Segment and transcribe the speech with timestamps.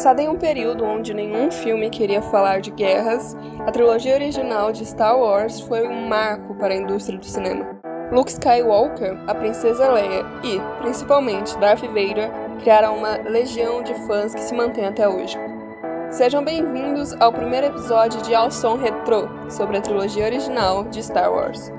[0.00, 4.86] Lançada em um período onde nenhum filme queria falar de guerras, a trilogia original de
[4.86, 7.78] Star Wars foi um marco para a indústria do cinema.
[8.10, 12.30] Luke Skywalker, a Princesa Leia e, principalmente, Darth Vader
[12.62, 15.36] criaram uma legião de fãs que se mantém até hoje.
[16.10, 21.30] Sejam bem-vindos ao primeiro episódio de Ao Som Retro sobre a trilogia original de Star
[21.30, 21.70] Wars.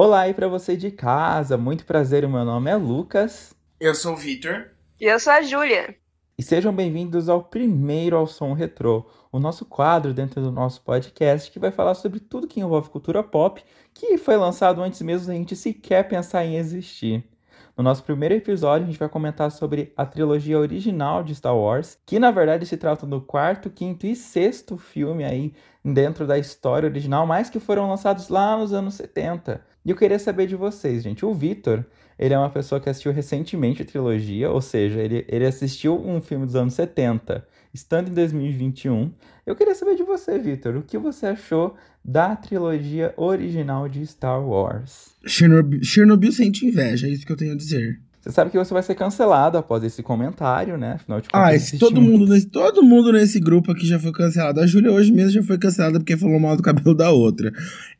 [0.00, 3.52] Olá aí para você de casa, muito prazer, o meu nome é Lucas.
[3.80, 4.68] Eu sou o Vitor.
[5.00, 5.96] E eu sou a Júlia.
[6.38, 11.50] E sejam bem-vindos ao primeiro Ao Som Retrô, o nosso quadro dentro do nosso podcast
[11.50, 13.60] que vai falar sobre tudo que envolve cultura pop,
[13.92, 17.28] que foi lançado antes mesmo da gente sequer pensar em existir.
[17.76, 21.98] No nosso primeiro episódio, a gente vai comentar sobre a trilogia original de Star Wars,
[22.06, 25.52] que na verdade se trata do quarto, quinto e sexto filme aí
[25.84, 29.64] dentro da história original, mas que foram lançados lá nos anos 70.
[29.88, 31.24] E eu queria saber de vocês, gente.
[31.24, 31.82] O Vitor,
[32.18, 36.20] ele é uma pessoa que assistiu recentemente a trilogia, ou seja, ele, ele assistiu um
[36.20, 39.10] filme dos anos 70, estando em 2021.
[39.46, 44.46] Eu queria saber de você, Vitor, o que você achou da trilogia original de Star
[44.46, 45.16] Wars?
[45.24, 47.98] Chernobyl, Chernobyl sente inveja, é isso que eu tenho a dizer.
[48.28, 50.92] Você sabe que você vai ser cancelado após esse comentário, né?
[50.96, 51.48] Afinal de contas.
[51.48, 54.60] Ah, esse, todo, mundo nesse, todo mundo nesse grupo aqui já foi cancelado.
[54.60, 57.50] A Júlia hoje mesmo já foi cancelada porque falou mal do cabelo da outra.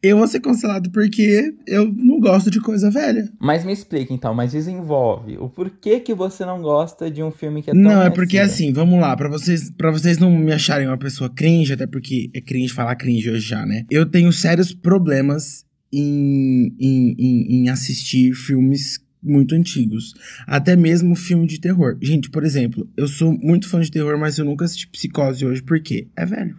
[0.03, 3.27] Eu vou ser cancelado porque eu não gosto de coisa velha.
[3.41, 5.39] Mas me explica então, mas desenvolve.
[5.39, 8.37] O porquê que você não gosta de um filme que é tão Não, é porque
[8.37, 12.31] assim, vamos lá, para vocês, para vocês não me acharem uma pessoa cringe, até porque
[12.35, 13.87] é cringe falar cringe hoje já, né?
[13.91, 20.15] Eu tenho sérios problemas em, em, em, em assistir filmes muito antigos.
[20.47, 21.97] Até mesmo filme de terror.
[22.01, 25.63] Gente, por exemplo, eu sou muito fã de terror, mas eu nunca assisti Psicose hoje,
[25.63, 26.57] porque é velho.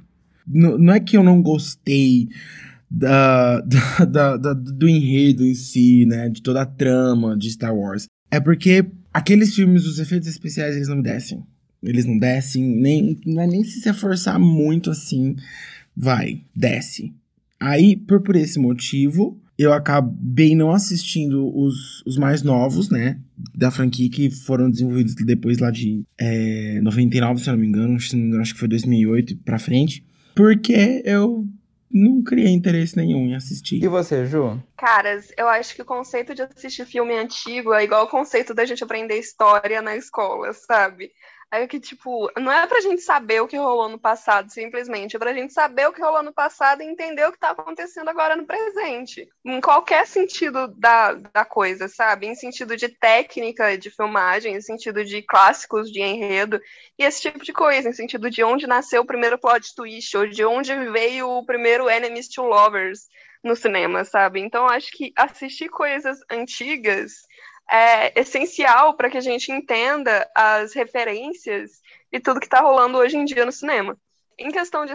[0.48, 2.28] N não é que eu não gostei
[2.90, 6.30] da, da, da, da, do enredo em si, né?
[6.30, 8.06] De toda a trama de Star Wars.
[8.32, 11.44] É porque aqueles filmes, os efeitos especiais, eles não me descem.
[11.82, 15.38] Eles não descem, nem, não é nem se se forçar muito assim,
[15.96, 17.14] vai, desce.
[17.58, 23.20] Aí, por, por esse motivo, eu acabei não assistindo os, os mais novos, né?
[23.54, 28.00] Da franquia que foram desenvolvidos depois lá de é, 99, se eu não me engano.
[28.00, 30.06] Se não me engano, acho que foi 2008 pra frente.
[30.34, 31.46] Porque eu
[31.92, 33.84] não criei interesse nenhum em assistir.
[33.84, 34.64] E você, Ju?
[34.78, 38.64] Caras, eu acho que o conceito de assistir filme antigo é igual o conceito da
[38.64, 41.12] gente aprender história na escola, sabe?
[41.52, 45.16] É que, tipo, não é pra gente saber o que rolou no passado, simplesmente.
[45.16, 48.08] É pra gente saber o que rolou no passado e entender o que tá acontecendo
[48.08, 49.28] agora no presente.
[49.44, 52.28] Em qualquer sentido da, da coisa, sabe?
[52.28, 56.62] Em sentido de técnica de filmagem, em sentido de clássicos de enredo,
[57.00, 60.28] e esse tipo de coisa, em sentido de onde nasceu o primeiro plot twist, ou
[60.28, 63.08] de onde veio o primeiro Enemies to Lovers
[63.44, 64.40] no cinema, sabe?
[64.40, 67.24] Então, acho que assistir coisas antigas
[67.70, 71.72] é essencial para que a gente entenda as referências
[72.12, 73.98] e tudo que está rolando hoje em dia no cinema.
[74.38, 74.94] Em questão de,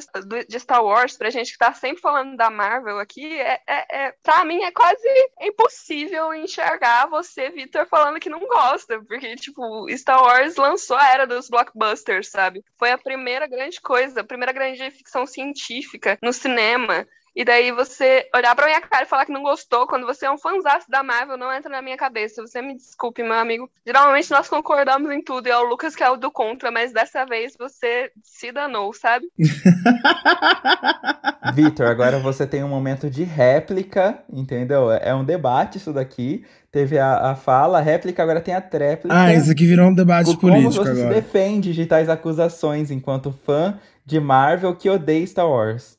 [0.48, 4.06] de Star Wars, para a gente que está sempre falando da Marvel aqui, é, é,
[4.06, 5.06] é para mim é quase
[5.38, 11.26] impossível enxergar você, Victor, falando que não gosta, porque, tipo, Star Wars lançou a era
[11.26, 12.64] dos blockbusters, sabe?
[12.78, 17.06] Foi a primeira grande coisa, a primeira grande ficção científica no cinema.
[17.34, 20.30] E daí você olhar pra minha cara e falar que não gostou, quando você é
[20.30, 22.40] um fãzaço da Marvel, não entra na minha cabeça.
[22.42, 23.68] Você me desculpe, meu amigo.
[23.84, 26.92] Geralmente nós concordamos em tudo, e é o Lucas que é o do contra, mas
[26.92, 29.26] dessa vez você se danou, sabe?
[31.52, 34.90] Vitor, agora você tem um momento de réplica, entendeu?
[34.90, 36.44] É um debate isso daqui.
[36.70, 39.16] Teve a, a fala, a réplica, agora tem a tréplica.
[39.16, 41.08] Ah, isso aqui virou um debate político Como você agora.
[41.08, 45.96] se defende de tais acusações enquanto fã de Marvel que odeia Star Wars.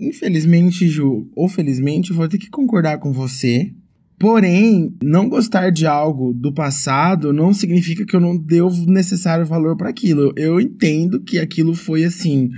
[0.00, 3.70] Infelizmente, Ju, ou felizmente, vou ter que concordar com você.
[4.18, 9.76] Porém, não gostar de algo do passado não significa que eu não o necessário valor
[9.76, 10.32] para aquilo.
[10.36, 12.50] Eu entendo que aquilo foi assim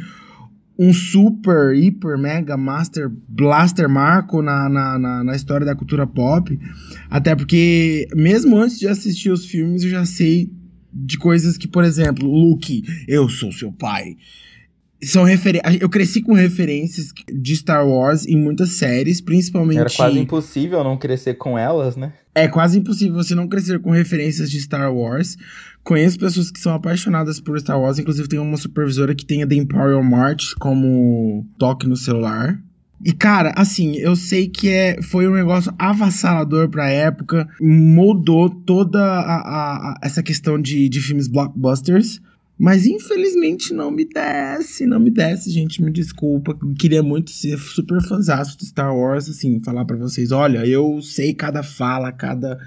[0.78, 6.58] um super, hiper, mega, master, blaster marco na, na, na, na, história da cultura pop.
[7.10, 10.50] Até porque, mesmo antes de assistir os filmes, eu já sei
[10.90, 14.16] de coisas que, por exemplo, Luke, eu sou seu pai
[15.02, 15.60] são refer...
[15.80, 19.78] Eu cresci com referências de Star Wars em muitas séries, principalmente.
[19.78, 22.12] Era quase impossível não crescer com elas, né?
[22.34, 25.36] É quase impossível você não crescer com referências de Star Wars.
[25.82, 29.46] Conheço pessoas que são apaixonadas por Star Wars, inclusive tem uma supervisora que tem a
[29.46, 32.60] The Imperial March como toque no celular.
[33.04, 39.02] E, cara, assim, eu sei que é, foi um negócio avassalador pra época, mudou toda
[39.02, 42.20] a, a, a essa questão de, de filmes blockbusters.
[42.60, 46.54] Mas infelizmente não me desce, não me desce, gente, me desculpa.
[46.78, 51.32] queria muito ser super fãzão de Star Wars, assim, falar para vocês, olha, eu sei
[51.32, 52.60] cada fala, cada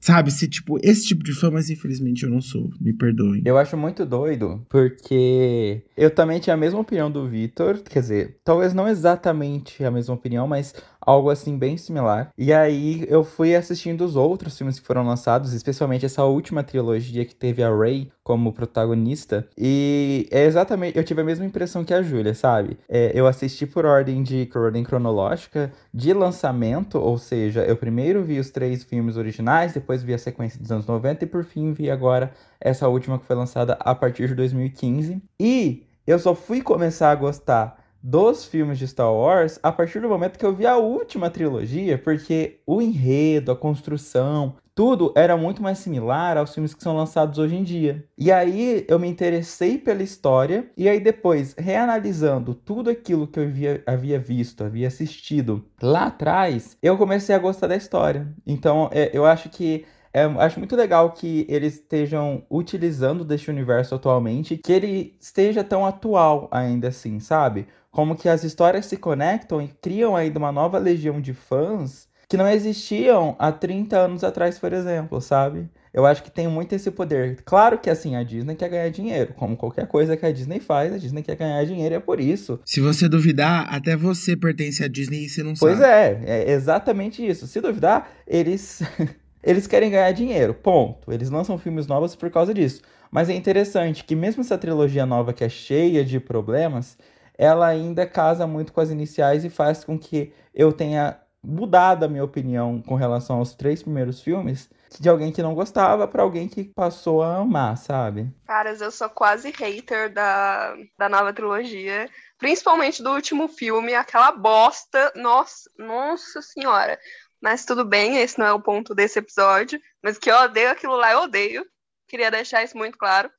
[0.00, 2.70] Sabe, se tipo, esse tipo de fã, mas infelizmente eu não sou.
[2.80, 3.42] Me perdoem.
[3.44, 7.78] Eu acho muito doido, porque eu também tinha a mesma opinião do Vitor.
[7.78, 10.74] Quer dizer, talvez não exatamente a mesma opinião, mas
[11.08, 12.30] algo assim bem similar.
[12.36, 17.24] E aí eu fui assistindo os outros filmes que foram lançados, especialmente essa última trilogia
[17.24, 19.48] que teve a Rey como protagonista.
[19.56, 22.76] E é exatamente, eu tive a mesma impressão que a Júlia, sabe?
[22.86, 28.38] É, eu assisti por ordem de ordem cronológica de lançamento, ou seja, eu primeiro vi
[28.38, 31.72] os três filmes originais, depois depois vi a sequência dos anos 90 e por fim
[31.72, 32.30] vi agora
[32.60, 35.22] essa última que foi lançada a partir de 2015.
[35.40, 40.08] E eu só fui começar a gostar dos filmes de Star Wars a partir do
[40.08, 45.60] momento que eu vi a última trilogia, porque o enredo, a construção, tudo era muito
[45.60, 48.04] mais similar aos filmes que são lançados hoje em dia.
[48.16, 53.42] E aí eu me interessei pela história, e aí depois, reanalisando tudo aquilo que eu
[53.42, 58.32] havia, havia visto, havia assistido lá atrás, eu comecei a gostar da história.
[58.46, 63.96] Então é, eu acho que é, acho muito legal que eles estejam utilizando deste universo
[63.96, 67.66] atualmente, que ele esteja tão atual ainda assim, sabe?
[67.90, 72.36] Como que as histórias se conectam e criam ainda uma nova legião de fãs que
[72.36, 75.68] não existiam há 30 anos atrás, por exemplo, sabe?
[75.94, 77.42] Eu acho que tem muito esse poder.
[77.42, 80.92] Claro que assim, a Disney quer ganhar dinheiro, como qualquer coisa que a Disney faz,
[80.92, 82.60] a Disney quer ganhar dinheiro e é por isso.
[82.66, 86.16] Se você duvidar, até você pertence à Disney e você não pois sabe.
[86.16, 87.46] Pois é, é exatamente isso.
[87.46, 88.82] Se duvidar, eles
[89.42, 91.10] eles querem ganhar dinheiro, ponto.
[91.10, 92.82] Eles lançam filmes novos por causa disso.
[93.10, 96.98] Mas é interessante que mesmo essa trilogia nova que é cheia de problemas,
[97.38, 101.16] ela ainda casa muito com as iniciais e faz com que eu tenha
[101.48, 104.68] mudado a minha opinião com relação aos três primeiros filmes
[105.00, 108.30] de alguém que não gostava para alguém que passou a amar, sabe?
[108.46, 112.08] Caras, eu sou quase hater da, da nova trilogia,
[112.38, 115.12] principalmente do último filme, aquela bosta.
[115.16, 116.98] Nossa, nossa senhora.
[117.40, 119.80] Mas tudo bem, esse não é o ponto desse episódio.
[120.02, 121.64] Mas que eu odeio aquilo lá, eu odeio.
[122.06, 123.30] Queria deixar isso muito claro.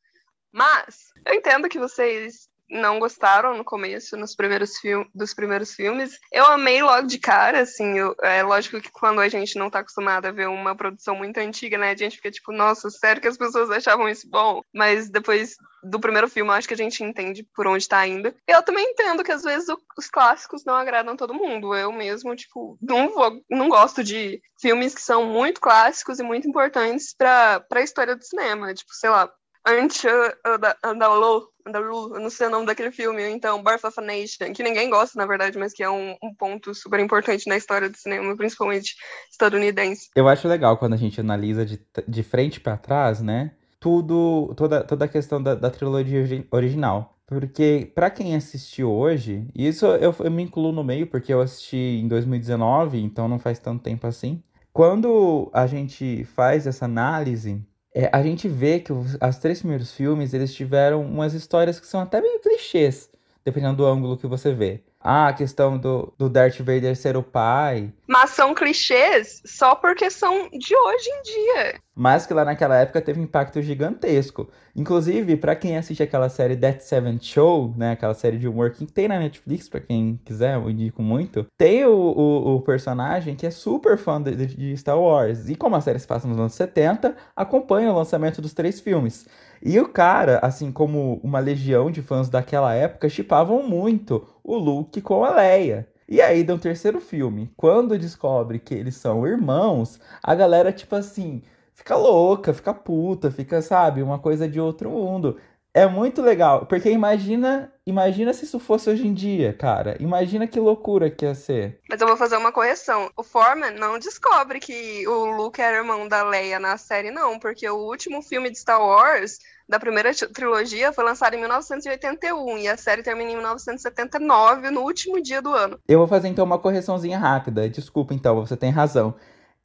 [0.52, 4.74] Mas eu entendo que vocês não gostaram no começo, nos primeiros
[5.14, 6.20] dos primeiros filmes.
[6.32, 9.80] Eu amei logo de cara, assim, eu, é lógico que quando a gente não tá
[9.80, 13.28] acostumado a ver uma produção muito antiga, né, a gente fica tipo, nossa, sério que
[13.28, 14.62] as pessoas achavam isso bom?
[14.74, 18.34] Mas depois do primeiro filme, acho que a gente entende por onde tá indo.
[18.48, 21.74] Eu também entendo que às vezes o, os clássicos não agradam todo mundo.
[21.74, 26.48] Eu mesmo, tipo, não, vou, não gosto de filmes que são muito clássicos e muito
[26.48, 28.74] importantes para a história do cinema.
[28.74, 29.32] Tipo, sei lá,
[29.70, 34.90] Anti-Andalu, eu não sei o nome daquele filme, então, Birth of a Nation, que ninguém
[34.90, 38.36] gosta, na verdade, mas que é um, um ponto super importante na história do cinema,
[38.36, 38.96] principalmente
[39.32, 40.10] estadunidense.
[40.16, 43.52] Eu acho legal quando a gente analisa de, de frente para trás, né?
[43.80, 47.16] Tudo, toda, toda a questão da, da trilogia original.
[47.26, 51.78] Porque, para quem assistiu hoje, isso eu, eu me incluo no meio, porque eu assisti
[51.78, 54.42] em 2019, então não faz tanto tempo assim.
[54.74, 57.62] Quando a gente faz essa análise,
[58.00, 61.88] é, a gente vê que os as três primeiros filmes eles tiveram umas histórias que
[61.88, 63.10] são até meio clichês,
[63.44, 64.82] dependendo do ângulo que você vê.
[65.02, 67.92] Ah, a questão do, do Darth Vader ser o pai.
[68.06, 71.80] Mas são clichês só porque são de hoje em dia.
[72.00, 74.48] Mas que lá naquela época teve um impacto gigantesco.
[74.74, 78.86] Inclusive, para quem assiste aquela série That Seven Show, né, aquela série de humor que
[78.86, 83.46] tem na Netflix, para quem quiser, eu indico muito, tem o, o, o personagem que
[83.46, 85.50] é super fã de, de, Star Wars.
[85.50, 89.28] E como a série se passa nos anos 70, acompanha o lançamento dos três filmes.
[89.62, 95.02] E o cara, assim como uma legião de fãs daquela época, chipavam muito o Luke
[95.02, 95.86] com a Leia.
[96.08, 101.44] E aí, no terceiro filme, quando descobre que eles são irmãos, a galera, tipo assim,
[101.80, 105.38] fica louca, fica puta, fica, sabe, uma coisa de outro mundo.
[105.74, 109.96] É muito legal, porque imagina, imagina se isso fosse hoje em dia, cara.
[110.00, 111.80] Imagina que loucura que ia ser.
[111.90, 113.10] Mas eu vou fazer uma correção.
[113.16, 117.70] O Foreman não descobre que o Luke era irmão da Leia na série, não, porque
[117.70, 119.38] o último filme de Star Wars
[119.70, 125.22] da primeira trilogia foi lançado em 1981 e a série termina em 1979, no último
[125.22, 125.80] dia do ano.
[125.88, 127.70] Eu vou fazer então uma correçãozinha rápida.
[127.70, 129.14] Desculpa então, você tem razão.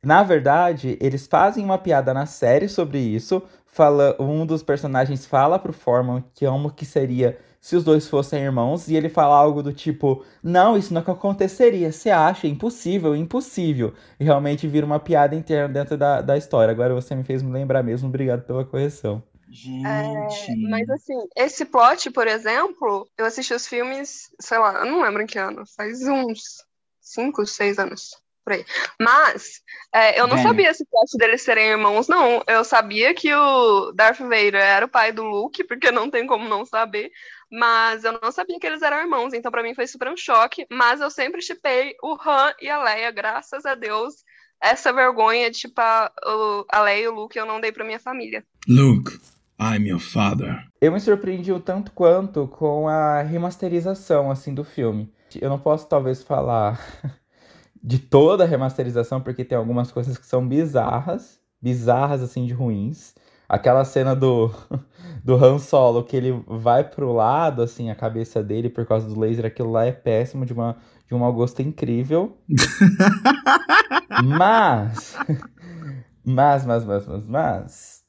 [0.04, 5.58] Na verdade, eles fazem uma piada na série sobre isso, fala, um dos personagens fala
[5.58, 9.62] pro Forman que amo que seria se os dois fossem irmãos, e ele fala algo
[9.62, 11.90] do tipo: Não, isso nunca aconteceria.
[11.90, 12.46] Você acha?
[12.46, 13.94] Impossível, impossível.
[14.20, 16.70] E realmente vira uma piada interna dentro da, da história.
[16.70, 18.08] Agora você me fez me lembrar mesmo.
[18.08, 19.22] Obrigado pela correção.
[19.48, 19.86] Gente.
[19.86, 25.02] É, mas assim, esse plot, por exemplo, eu assisti os filmes, sei lá, eu não
[25.02, 26.66] lembro em que ano, faz uns
[27.00, 28.10] 5, 6 anos.
[28.44, 28.64] Por aí.
[29.00, 29.60] Mas
[29.92, 30.48] é, eu não Velho.
[30.48, 32.42] sabia se plot deles serem irmãos, não.
[32.46, 36.48] Eu sabia que o Darth Vader era o pai do Luke, porque não tem como
[36.48, 37.10] não saber.
[37.50, 40.66] Mas eu não sabia que eles eram irmãos, então pra mim foi super um choque.
[40.70, 44.14] Mas eu sempre chipei o Han e a Leia, graças a Deus.
[44.62, 47.98] Essa vergonha de chipar o- a Leia e o Luke eu não dei pra minha
[48.00, 48.44] família.
[48.66, 49.12] Luke,
[49.60, 50.64] I'm your father.
[50.80, 55.12] Eu me surpreendi o tanto quanto com a remasterização, assim, do filme.
[55.40, 56.78] Eu não posso, talvez, falar
[57.84, 61.38] de toda a remasterização, porque tem algumas coisas que são bizarras.
[61.60, 63.14] Bizarras, assim, de ruins.
[63.46, 64.50] Aquela cena do,
[65.22, 69.20] do Han Solo, que ele vai pro lado, assim, a cabeça dele por causa do
[69.20, 72.38] laser, aquilo lá é péssimo, de, uma, de um mau gosto incrível.
[74.24, 75.14] Mas...
[76.26, 78.04] Mas, mas, mas, mas, mas...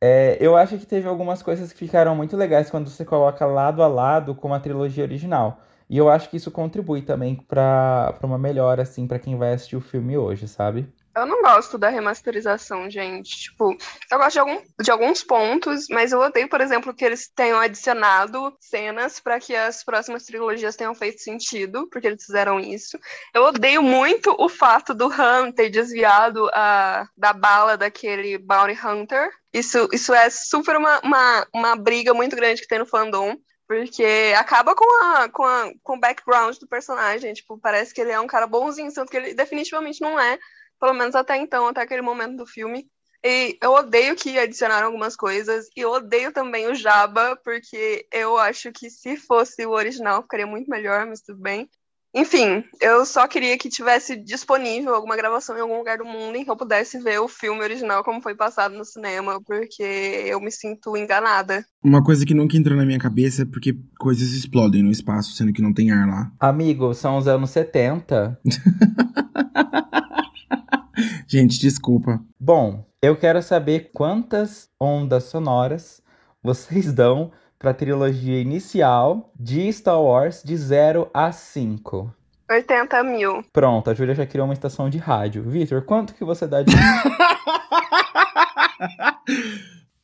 [0.00, 3.84] É, eu acho que teve algumas coisas que ficaram muito legais quando você coloca lado
[3.84, 5.60] a lado com a trilogia original.
[5.92, 9.76] E eu acho que isso contribui também pra uma melhora, assim, pra quem vai assistir
[9.76, 10.90] o filme hoje, sabe?
[11.14, 13.42] Eu não gosto da remasterização, gente.
[13.42, 13.76] Tipo,
[14.10, 17.60] eu gosto de, algum, de alguns pontos, mas eu odeio, por exemplo, que eles tenham
[17.60, 22.98] adicionado cenas para que as próximas trilogias tenham feito sentido, porque eles fizeram isso.
[23.34, 29.28] Eu odeio muito o fato do Han ter desviado a, da bala daquele Bounty Hunter.
[29.52, 33.36] Isso, isso é super uma, uma, uma briga muito grande que tem no fandom.
[33.72, 37.32] Porque acaba com, a, com, a, com o background do personagem.
[37.32, 40.38] Tipo, parece que ele é um cara bonzinho, tanto que ele definitivamente não é.
[40.78, 42.86] Pelo menos até então, até aquele momento do filme.
[43.24, 45.68] E eu odeio que adicionaram algumas coisas.
[45.74, 50.46] E eu odeio também o Jabba, porque eu acho que se fosse o original ficaria
[50.46, 51.70] muito melhor, mas tudo bem.
[52.14, 56.44] Enfim, eu só queria que tivesse disponível alguma gravação em algum lugar do mundo em
[56.44, 59.82] que eu pudesse ver o filme original como foi passado no cinema, porque
[60.26, 61.64] eu me sinto enganada.
[61.82, 65.54] Uma coisa que nunca entrou na minha cabeça é porque coisas explodem no espaço, sendo
[65.54, 66.30] que não tem ar lá.
[66.38, 68.38] Amigo, são os anos 70.
[71.26, 72.22] Gente, desculpa.
[72.38, 76.02] Bom, eu quero saber quantas ondas sonoras
[76.42, 82.12] vocês dão pra trilogia inicial de Star Wars de 0 a 5.
[82.50, 83.44] 80 mil.
[83.52, 85.44] Pronto, a Júlia já criou uma estação de rádio.
[85.44, 86.72] Vitor, quanto que você dá de.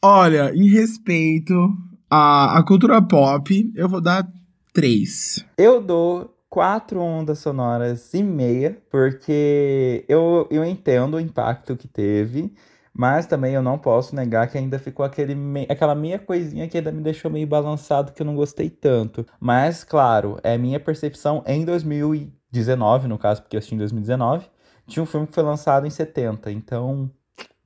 [0.01, 1.53] Olha, em respeito
[2.09, 4.25] à, à cultura pop, eu vou dar
[4.73, 5.45] três.
[5.59, 12.55] Eu dou quatro ondas sonoras e meia, porque eu, eu entendo o impacto que teve,
[12.99, 16.77] mas também eu não posso negar que ainda ficou aquele me- aquela meia coisinha que
[16.79, 19.25] ainda me deixou meio balançado, que eu não gostei tanto.
[19.41, 24.47] Mas, claro, é minha percepção em 2019, no caso, porque eu assisti em 2019.
[24.87, 27.11] Tinha um filme que foi lançado em 70, então,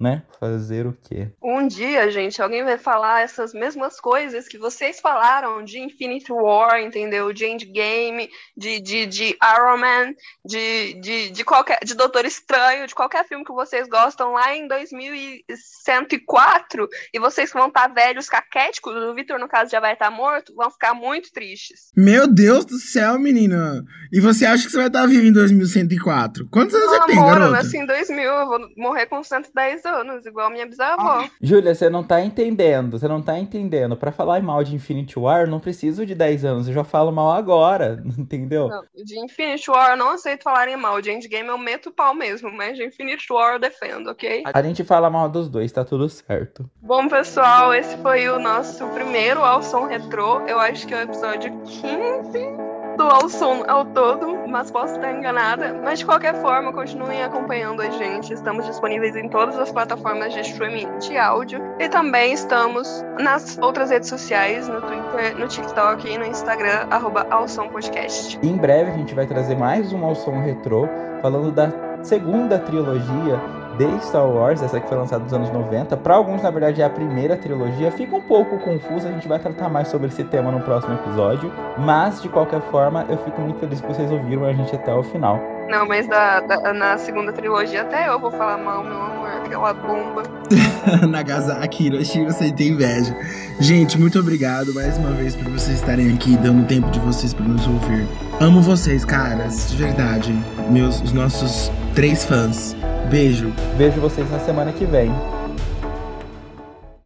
[0.02, 0.22] né?
[0.40, 1.30] Fazer o quê?
[1.42, 6.80] Um dia, gente, alguém vai falar essas mesmas coisas que vocês falaram de Infinity War,
[6.80, 7.32] entendeu?
[7.32, 10.12] De Endgame, de, de, de Iron Man,
[10.44, 14.66] de, de, de qualquer, de Doutor Estranho, de qualquer filme que vocês gostam lá em
[14.66, 20.10] 2104, e vocês que vão estar velhos, caquéticos, o Victor, no caso, já vai estar
[20.10, 21.92] morto, vão ficar muito tristes.
[21.96, 23.84] Meu Deus do céu, menina.
[24.12, 26.48] E você acha que você vai estar vivo em 2104?
[26.50, 27.52] Quantos anos você tem, amor, eu garota?
[27.52, 29.91] nasci em 2000, eu vou morrer com 110 anos,
[30.24, 31.24] igual minha bisavó.
[31.40, 33.96] Júlia, você não tá entendendo, você não tá entendendo.
[33.96, 37.32] Pra falar mal de Infinity War, não preciso de 10 anos, eu já falo mal
[37.32, 38.68] agora, entendeu?
[38.68, 41.00] Não, de Infinity War eu não aceito falarem mal.
[41.00, 44.42] De Endgame eu meto o pau mesmo, mas de Infinity War eu defendo, ok?
[44.52, 46.68] A gente fala mal dos dois, tá tudo certo.
[46.80, 50.40] Bom, pessoal, esse foi o nosso primeiro Ao Som Retrô.
[50.46, 55.12] Eu acho que é o episódio 15 do Ao Som ao todo, mas posso estar
[55.12, 55.78] enganada.
[55.82, 58.32] Mas de qualquer forma, continuem acompanhando a gente.
[58.32, 61.60] Estamos disponíveis em todas as plataformas de streaming de áudio.
[61.78, 67.26] E também estamos nas outras redes sociais, no Twitter, no TikTok e no Instagram, arroba
[67.70, 68.38] Podcast.
[68.42, 70.88] Em breve a gente vai trazer mais um ao som retrô,
[71.20, 73.40] falando da segunda trilogia
[73.78, 75.96] de Star Wars, essa que foi lançada nos anos 90.
[75.96, 77.90] Para alguns, na verdade, é a primeira trilogia.
[77.90, 81.50] Fica um pouco confuso, a gente vai tratar mais sobre esse tema no próximo episódio.
[81.78, 85.02] Mas, de qualquer forma, eu fico muito feliz que vocês ouviram a gente até o
[85.02, 85.40] final.
[85.68, 90.22] Não, mas da, da- na segunda trilogia até eu vou falar mal, meu aquela bomba.
[91.08, 93.14] Nagasaki, Hiroshima, você tem inveja.
[93.60, 97.46] Gente, muito obrigado mais uma vez por vocês estarem aqui, dando tempo de vocês para
[97.46, 98.06] nos ouvir.
[98.40, 100.34] Amo vocês, caras, de verdade.
[100.70, 102.76] Meus, os nossos três fãs.
[103.10, 103.52] Beijo.
[103.76, 105.12] Vejo vocês na semana que vem.